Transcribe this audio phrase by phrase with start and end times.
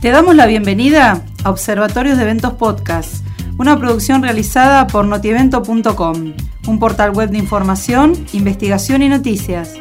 [0.00, 3.26] Te damos la bienvenida a Observatorios de Eventos Podcast,
[3.58, 6.34] una producción realizada por notievento.com,
[6.68, 9.74] un portal web de información, investigación y noticias.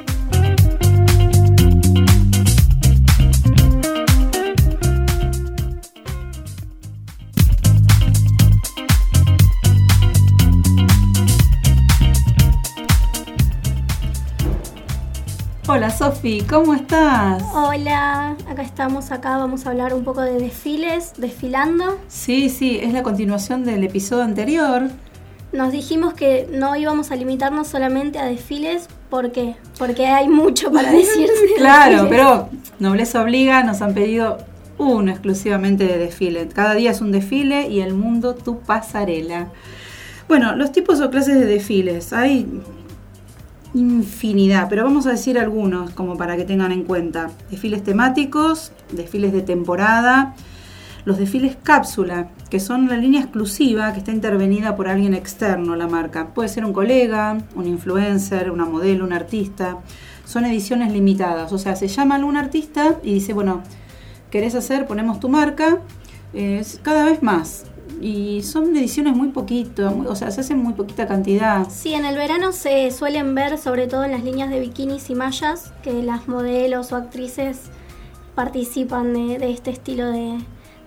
[15.69, 17.43] Hola Sofi, ¿cómo estás?
[17.53, 21.99] Hola, acá estamos, acá vamos a hablar un poco de desfiles, desfilando.
[22.07, 24.83] Sí, sí, es la continuación del episodio anterior.
[25.51, 29.57] Nos dijimos que no íbamos a limitarnos solamente a desfiles, ¿por qué?
[29.77, 31.29] Porque hay mucho para decir.
[31.57, 32.47] claro, pero
[32.79, 34.37] nobleza obliga, nos han pedido
[34.77, 36.47] uno exclusivamente de desfile.
[36.47, 39.49] Cada día es un desfile y el mundo tu pasarela.
[40.29, 42.13] Bueno, los tipos o clases de desfiles.
[42.13, 42.47] Hay
[43.73, 47.31] infinidad, pero vamos a decir algunos como para que tengan en cuenta.
[47.49, 50.35] Desfiles temáticos, desfiles de temporada,
[51.05, 55.77] los desfiles cápsula, que son la línea exclusiva que está intervenida por alguien externo a
[55.77, 56.33] la marca.
[56.33, 59.77] Puede ser un colega, un influencer, una modelo, un artista.
[60.25, 63.63] Son ediciones limitadas, o sea, se llama algún artista y dice, bueno,
[64.31, 64.85] ¿querés hacer?
[64.85, 65.79] Ponemos tu marca.
[66.33, 67.63] Es cada vez más
[68.01, 71.67] y son ediciones muy poquito, o sea, se hacen muy poquita cantidad.
[71.69, 75.15] Sí, en el verano se suelen ver, sobre todo en las líneas de bikinis y
[75.15, 77.63] mallas, que las modelos o actrices
[78.35, 80.37] participan de, este estilo de,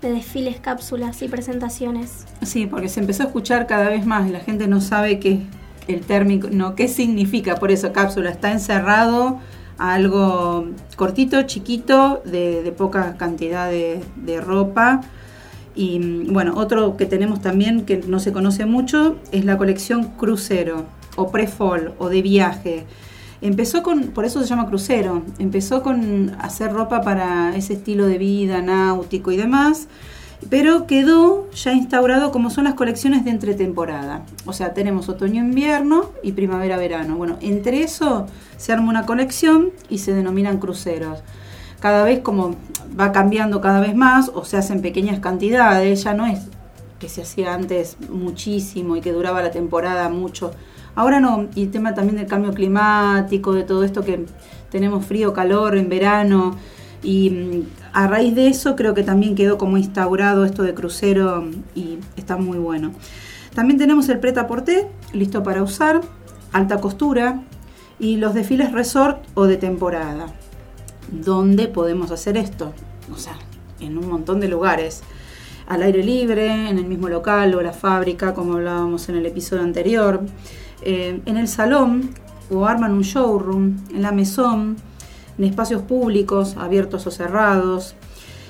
[0.02, 2.26] desfiles, cápsulas y presentaciones.
[2.42, 5.40] Sí, porque se empezó a escuchar cada vez más, la gente no sabe qué
[5.88, 9.40] el término, no, qué significa, por eso cápsula, está encerrado
[9.78, 15.00] a algo cortito, chiquito, de, poca cantidad de, de ropa
[15.74, 20.84] y bueno, otro que tenemos también que no se conoce mucho es la colección crucero
[21.16, 22.86] o pre-fall o de viaje.
[23.42, 28.18] Empezó con, por eso se llama crucero, empezó con hacer ropa para ese estilo de
[28.18, 29.88] vida náutico y demás,
[30.50, 34.24] pero quedó ya instaurado como son las colecciones de entretemporada.
[34.44, 37.16] O sea, tenemos otoño-invierno y primavera-verano.
[37.16, 41.22] Bueno, entre eso se arma una colección y se denominan cruceros
[41.80, 42.56] cada vez como
[42.98, 46.40] va cambiando cada vez más o se hacen pequeñas cantidades, ya no es
[46.98, 50.52] que se hacía antes muchísimo y que duraba la temporada mucho.
[50.94, 54.26] Ahora no, y el tema también del cambio climático, de todo esto que
[54.70, 56.56] tenemos frío, calor en verano,
[57.02, 57.62] y mm,
[57.94, 62.36] a raíz de eso creo que también quedó como instaurado esto de crucero y está
[62.36, 62.92] muy bueno.
[63.54, 64.46] También tenemos el pret à
[65.14, 66.02] listo para usar,
[66.52, 67.40] alta costura
[67.98, 70.26] y los desfiles resort o de temporada
[71.10, 72.72] dónde podemos hacer esto.
[73.12, 73.36] O sea,
[73.80, 75.02] en un montón de lugares.
[75.66, 79.62] Al aire libre, en el mismo local o la fábrica, como hablábamos en el episodio
[79.62, 80.20] anterior.
[80.82, 82.10] Eh, en el salón
[82.50, 84.76] o arman un showroom, en la mesón,
[85.38, 87.94] en espacios públicos, abiertos o cerrados.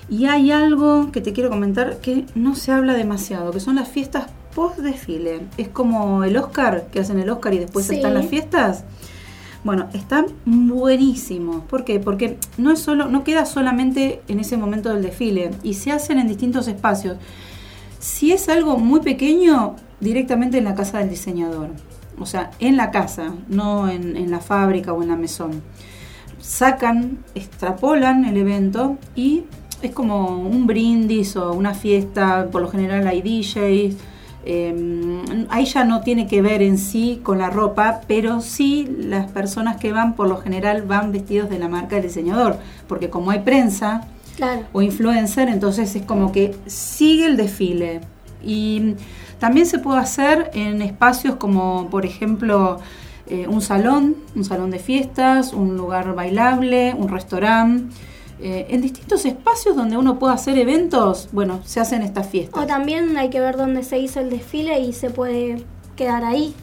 [0.08, 3.88] Y hay algo que te quiero comentar que no se habla demasiado, que son las
[3.88, 5.46] fiestas post desfile.
[5.56, 8.84] Es como el Oscar, que hacen el Oscar y después están las fiestas.
[9.62, 11.62] Bueno, están buenísimos.
[11.64, 12.00] ¿Por qué?
[12.00, 16.18] Porque no, es solo, no queda solamente en ese momento del desfile y se hacen
[16.18, 17.18] en distintos espacios.
[17.98, 21.68] Si es algo muy pequeño, directamente en la casa del diseñador.
[22.18, 25.62] O sea, en la casa, no en, en la fábrica o en la mesón.
[26.38, 29.44] Sacan, extrapolan el evento y
[29.82, 32.48] es como un brindis o una fiesta.
[32.50, 33.96] Por lo general hay DJs
[34.44, 39.30] eh, ahí ya no tiene que ver en sí con la ropa, pero sí las
[39.30, 42.58] personas que van por lo general van vestidos de la marca del diseñador,
[42.88, 44.06] porque como hay prensa
[44.72, 48.00] o influencer, entonces es como que sigue el desfile.
[48.42, 48.94] Y
[49.38, 52.78] también se puede hacer en espacios como, por ejemplo,
[53.26, 57.94] eh, un salón, un salón de fiestas, un lugar bailable, un restaurante.
[58.42, 62.62] Eh, en distintos espacios donde uno pueda hacer eventos, bueno, se hacen estas fiestas.
[62.62, 65.62] O también hay que ver dónde se hizo el desfile y se puede
[65.94, 66.54] quedar ahí.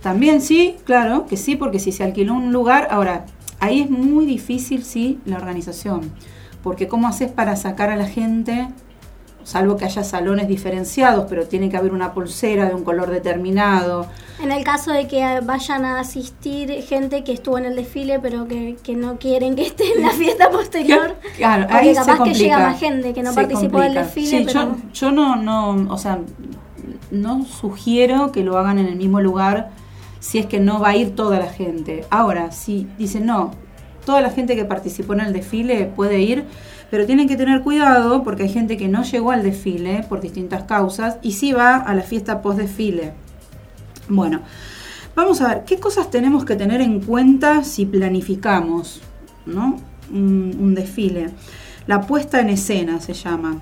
[0.00, 3.26] También sí, claro, que sí, porque si se alquiló un lugar, ahora,
[3.58, 6.12] ahí es muy difícil, sí, la organización,
[6.62, 8.68] porque ¿cómo haces para sacar a la gente
[9.44, 14.06] salvo que haya salones diferenciados, pero tiene que haber una pulsera de un color determinado.
[14.42, 18.48] En el caso de que vayan a asistir gente que estuvo en el desfile, pero
[18.48, 22.80] que, no quieren que esté en la fiesta posterior, claro, ahí capaz que llega más
[22.80, 24.46] gente que no participó del desfile.
[24.46, 26.18] yo, yo no, no, o sea,
[27.10, 29.70] no sugiero que lo hagan en el mismo lugar
[30.20, 32.06] si es que no va a ir toda la gente.
[32.08, 33.50] Ahora, si dicen no,
[34.06, 36.44] toda la gente que participó en el desfile puede ir,
[36.90, 40.64] pero tienen que tener cuidado porque hay gente que no llegó al desfile por distintas
[40.64, 43.12] causas y sí va a la fiesta post desfile.
[44.08, 44.42] Bueno,
[45.14, 49.00] vamos a ver qué cosas tenemos que tener en cuenta si planificamos
[49.46, 49.76] ¿no?
[50.12, 51.30] un, desfile.
[51.86, 53.60] La puesta en escena se llama.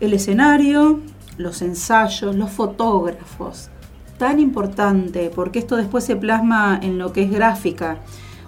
[0.00, 1.00] El escenario,
[1.36, 3.70] los ensayos, los fotógrafos.
[4.18, 7.98] Tan importante, porque esto después se plasma en lo que es gráfica.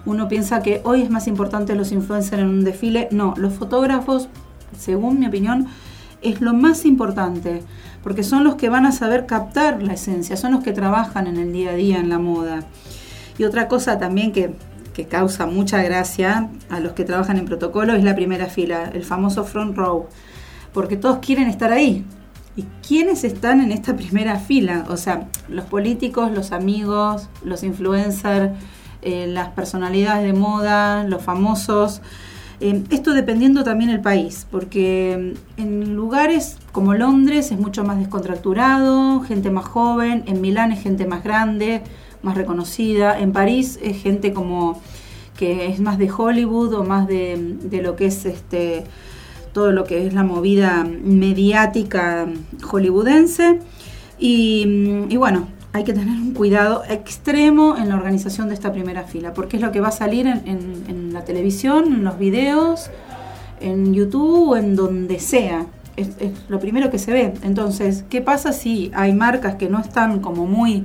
[0.07, 3.09] Uno piensa que hoy es más importante los influencers en un desfile.
[3.11, 4.29] No, los fotógrafos,
[4.79, 5.67] según mi opinión,
[6.21, 7.61] es lo más importante,
[8.03, 11.35] porque son los que van a saber captar la esencia, son los que trabajan en
[11.35, 12.63] el día a día en la moda.
[13.37, 14.53] Y otra cosa también que,
[14.93, 19.03] que causa mucha gracia a los que trabajan en protocolo es la primera fila, el
[19.03, 20.07] famoso front row,
[20.73, 22.05] porque todos quieren estar ahí.
[22.55, 24.85] ¿Y quiénes están en esta primera fila?
[24.87, 28.53] O sea, los políticos, los amigos, los influencers,
[29.07, 32.01] eh, las personalidades de moda, los famosos.
[32.59, 37.99] Eh, esto dependiendo también el país, porque mm, en lugares como Londres es mucho más
[37.99, 41.83] descontracturado, gente más joven, en Milán es gente más grande,
[42.21, 44.81] más reconocida, en París es gente como
[45.37, 48.83] que es más de Hollywood o más de, lo que es este
[49.53, 52.27] todo lo que es la movida mediática
[52.61, 53.53] hollywoodense
[54.19, 59.03] mm, y bueno hay que tener un cuidado extremo en la organización de esta primera
[59.03, 62.89] fila, porque es lo que va a salir en, la televisión, en los videos,
[63.59, 65.65] en YouTube o en donde sea.
[65.95, 66.09] Es,
[66.47, 67.33] lo primero que se ve.
[67.43, 70.83] Entonces, ¿qué pasa si hay marcas que no están como muy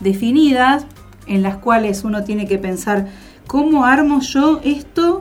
[0.00, 0.86] definidas,
[1.26, 3.08] en las cuales uno tiene que pensar,
[3.46, 5.20] ¿cómo armo yo esto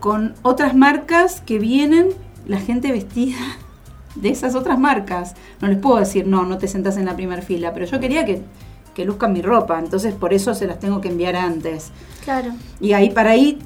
[0.00, 2.08] con otras marcas que vienen,
[2.46, 3.38] la gente vestida
[4.14, 5.34] de esas otras marcas.
[5.60, 8.24] No les puedo decir, no, no te sentas en la primera fila, pero yo quería
[8.24, 8.42] que,
[8.94, 11.90] que luzcan mi ropa, entonces por eso se las tengo que enviar antes.
[12.24, 12.52] Claro.
[12.80, 13.58] Y ahí para ahí,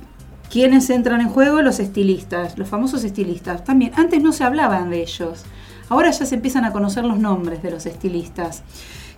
[0.51, 1.63] ¿quiénes entran en juego?
[1.63, 3.65] Los estilistas, los famosos estilistas.
[3.65, 5.45] También, antes no se hablaban de ellos,
[5.89, 8.63] ahora ya se empiezan a conocer los nombres de los estilistas.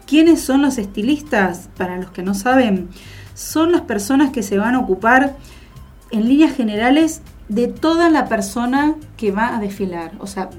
[0.06, 1.68] ¿Quiénes son los estilistas?
[1.76, 2.88] Para los que no saben,
[3.34, 5.36] son las personas que se van a ocupar
[6.10, 10.12] en líneas generales de toda la persona que va a desfilar.
[10.18, 10.50] O sea,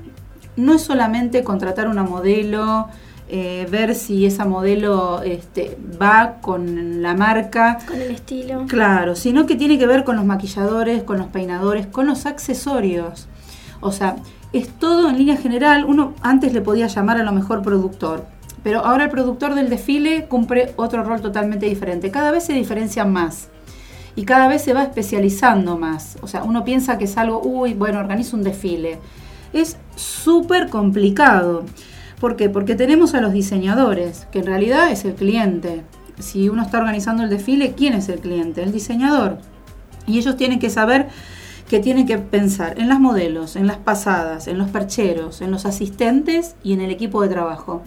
[0.59, 2.87] no es solamente contratar una modelo,
[3.29, 7.79] eh, ver si esa modelo este, va con la marca.
[7.87, 8.65] Con el estilo.
[8.67, 13.27] Claro, sino que tiene que ver con los maquilladores, con los peinadores, con los accesorios.
[13.81, 14.17] O sea,
[14.51, 15.85] es todo en línea general.
[15.85, 18.25] Uno antes le podía llamar a lo mejor productor,
[18.63, 22.11] pero ahora el productor del desfile cumple otro rol totalmente diferente.
[22.11, 23.49] Cada vez se diferencia más
[24.15, 26.17] y cada vez se va especializando más.
[26.21, 28.99] O sea, uno piensa que es algo, uy, bueno, organizo un desfile
[29.53, 31.65] es súper complicado.
[32.19, 32.49] ¿Por qué?
[32.49, 35.83] Porque tenemos a los diseñadores, que en realidad es el cliente.
[36.19, 38.61] Si uno está organizando el desfile, ¿quién es el cliente?
[38.61, 39.37] El diseñador.
[40.05, 41.07] Y ellos tienen que saber
[41.69, 45.65] que tienen que pensar en las modelos, en las pasadas, en los percheros, en los
[45.65, 47.83] asistentes y en el equipo de trabajo.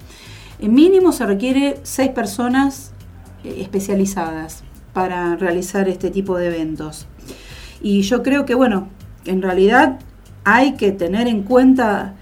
[0.61, 2.93] En mínimo se requiere seis personas
[3.43, 4.63] eh, especializadas
[4.93, 7.07] para realizar este tipo de eventos.
[7.83, 8.89] Y yo creo que, bueno,
[9.25, 9.99] en realidad
[10.45, 12.15] hay que tener en cuenta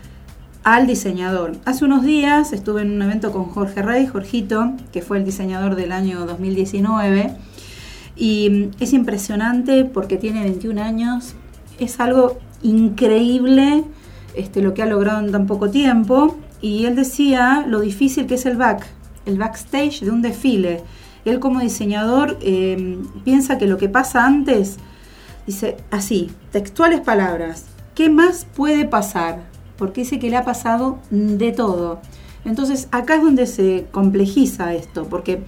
[0.62, 1.52] al diseñador.
[1.64, 5.74] Hace unos días estuve en un evento con Jorge Rey, Jorgito, que fue el diseñador
[5.74, 7.34] del año 2019,
[8.16, 11.34] y es impresionante porque tiene 21 años,
[11.78, 13.84] es algo increíble
[14.34, 18.34] este, lo que ha logrado en tan poco tiempo, y él decía lo difícil que
[18.34, 18.86] es el back,
[19.24, 20.82] el backstage de un desfile.
[21.24, 24.76] Él como diseñador eh, piensa que lo que pasa antes,
[25.46, 27.66] dice así, textuales palabras,
[28.00, 29.40] ¿Qué más puede pasar?
[29.76, 32.00] Porque dice que le ha pasado de todo.
[32.46, 35.42] Entonces acá es donde se complejiza esto, porque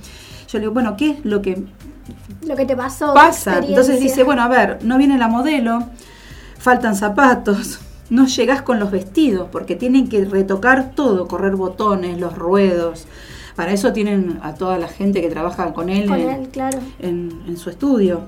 [0.48, 1.64] yo le digo, bueno, ¿qué es lo que...
[2.46, 3.14] Lo que te pasó.
[3.14, 3.60] Pasa.
[3.60, 5.84] Entonces dice, bueno, a ver, no viene la modelo,
[6.58, 7.78] faltan zapatos,
[8.10, 13.06] no llegás con los vestidos, porque tienen que retocar todo, correr botones, los ruedos.
[13.56, 16.10] Para eso tienen a toda la gente que trabaja con él,
[17.00, 18.22] en, su estudio.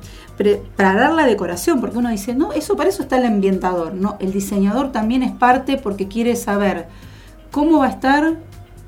[0.76, 3.94] para dar la decoración, porque uno dice, no, eso para eso está el ambientador.
[3.94, 6.86] No, el diseñador también es parte porque quiere saber
[7.50, 8.34] cómo va a estar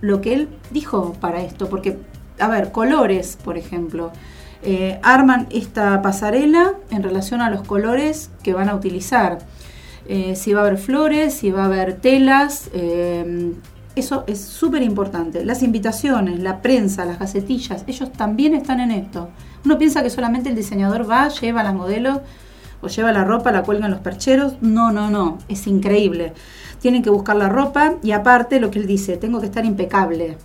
[0.00, 1.69] lo que él dijo para esto.
[1.69, 1.99] Porque,
[2.38, 4.12] a ver, colores, por ejemplo.
[4.62, 9.38] Eh, arman esta pasarela en relación a los colores que van a utilizar.
[10.09, 13.52] Eh, si va a haber flores, si va a haber telas, eh,
[13.97, 15.45] eso es súper importante.
[15.45, 19.31] Las invitaciones, la prensa, las gacetillas, ellos también están en esto.
[19.65, 22.21] Uno piensa que solamente el diseñador va, lleva las modelos
[22.83, 24.55] o lleva la ropa, la cuelga en los percheros.
[24.61, 25.38] No, no, no.
[25.49, 26.35] Es increíble.
[26.81, 30.37] Tienen que buscar la ropa y aparte lo que él dice, tengo que estar impecable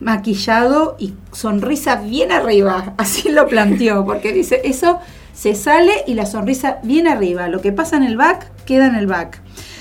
[0.00, 4.98] maquillado y sonrisa bien arriba, así lo planteó, porque dice, eso
[5.34, 8.94] se sale y la sonrisa bien arriba, lo que pasa en el back queda en
[8.94, 9.40] el back.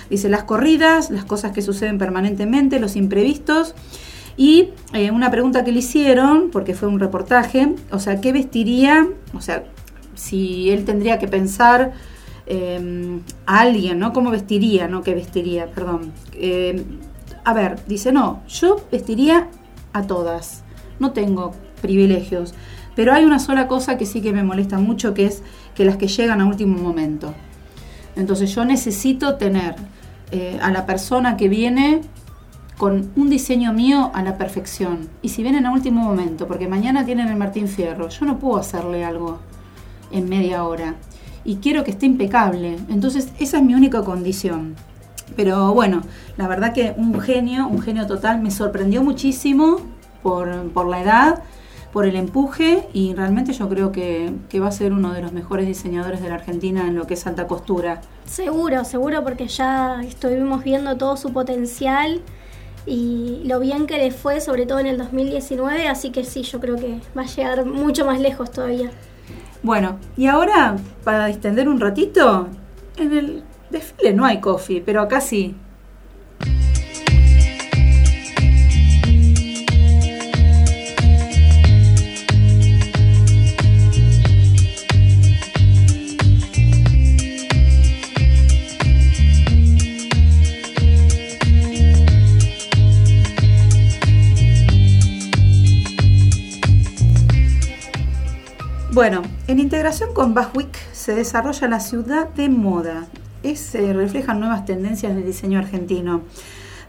[0.10, 3.76] Dice las corridas, las cosas que suceden permanentemente, los imprevistos.
[4.38, 9.08] Y eh, una pregunta que le hicieron, porque fue un reportaje, o sea, ¿qué vestiría?
[9.34, 9.66] O sea,
[10.16, 11.94] si él tendría que pensar
[12.46, 14.12] eh, a alguien, ¿no?
[14.14, 14.88] ¿Cómo vestiría?
[14.88, 15.68] No, ¿qué vestiría?
[15.68, 16.14] Perdón.
[16.34, 16.84] Eh,
[17.44, 19.50] a ver, dice, no, yo vestiría
[19.94, 20.64] a todas.
[21.00, 22.54] No tengo privilegios.
[22.96, 25.44] Pero hay una sola cosa que sí que me molesta mucho, que es
[25.76, 27.34] que las que llegan a último momento.
[28.16, 29.76] Entonces yo necesito tener
[30.32, 32.02] eh, a la persona que viene
[32.78, 35.10] con un diseño mío a la perfección.
[35.22, 38.58] Y si vienen a último momento, porque mañana tienen el Martín Fierro, yo no puedo
[38.58, 39.40] hacerle algo
[40.12, 40.96] en media hora.
[41.44, 42.78] Y quiero que esté impecable.
[42.90, 44.76] Entonces esa es mi única condición.
[45.36, 46.02] Pero bueno,
[46.38, 49.78] la verdad que un genio, un genio total, me sorprendió muchísimo
[50.24, 51.44] por, por la edad
[51.92, 55.32] por el empuje y realmente yo creo que, que, va a ser uno de los
[55.32, 58.02] mejores diseñadores de la Argentina en lo que es alta costura.
[58.26, 62.22] Seguro, seguro, porque ya estuvimos viendo todo su potencial
[62.86, 66.60] y lo bien que le fue, sobre todo en el 2019, así que sí, yo
[66.60, 68.92] creo que va a llegar mucho más lejos todavía.
[69.62, 72.48] Bueno, y ahora, para distender un ratito,
[72.98, 75.56] en el desfile no hay coffee, pero acá sí.
[98.92, 103.06] Bueno, en integración con Week se desarrolla la ciudad de moda.
[103.54, 106.22] se reflejan nuevas tendencias del diseño argentino.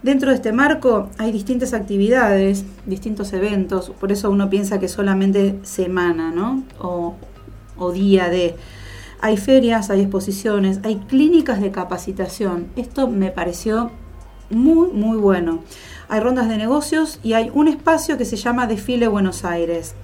[0.02, 5.58] Dentro de este marco hay distintas actividades, distintos eventos, por eso uno piensa que solamente
[5.62, 6.64] semana, ¿no?
[6.80, 7.16] O,
[7.76, 8.56] o día de...
[9.20, 12.68] Hay ferias, hay exposiciones, hay clínicas de capacitación.
[12.76, 13.90] Esto me pareció
[14.48, 15.60] muy, muy bueno.
[16.08, 19.94] Hay rondas de negocios y hay un espacio que se llama Desfile Buenos Aires.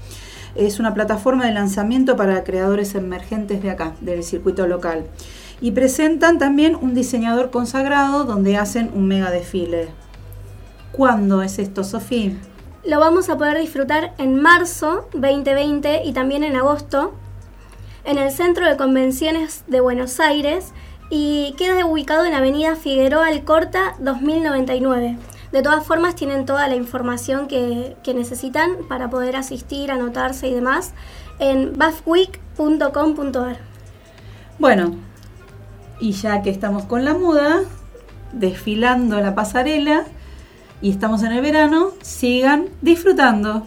[0.57, 5.05] Es una plataforma de lanzamiento para creadores emergentes de acá, del circuito local.
[5.61, 9.89] Y presentan también un diseñador consagrado donde hacen un mega desfile.
[10.93, 12.33] ¿Cuándo es esto, Sofía?
[12.85, 17.13] Lo vamos a poder disfrutar en marzo 2020 y también en agosto
[18.05, 20.73] en el Centro de Convenciones de Buenos Aires
[21.11, 25.19] y queda ubicado en Avenida Figueroa Alcorta 2099.
[25.57, 30.93] De todas formas, tienen toda la información que, necesitan para poder asistir, anotarse y demás
[31.39, 33.57] en buffweek.com.ar.
[34.59, 34.97] Bueno,
[35.99, 37.63] y ya que estamos con la muda,
[38.33, 40.05] desfilando la pasarela
[40.83, 43.67] y estamos en el verano, sigan disfrutando.